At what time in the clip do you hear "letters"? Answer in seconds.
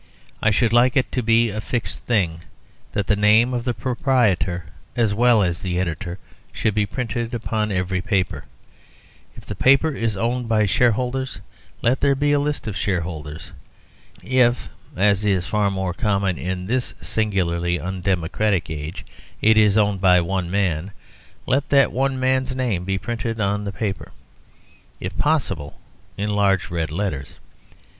26.91-27.37